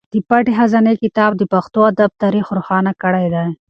[0.13, 3.47] د پټې خزانې کتاب د پښتو ادب تاریخ روښانه کړی دی.